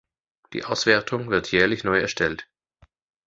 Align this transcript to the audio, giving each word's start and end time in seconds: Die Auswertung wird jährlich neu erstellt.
Die 0.53 0.63
Auswertung 0.63 1.29
wird 1.29 1.51
jährlich 1.51 1.83
neu 1.83 1.99
erstellt. 2.01 2.47